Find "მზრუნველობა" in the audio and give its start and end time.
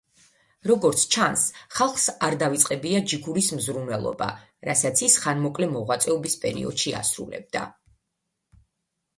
3.59-4.31